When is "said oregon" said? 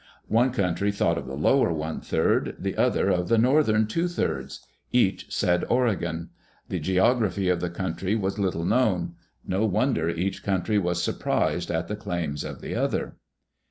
5.31-6.31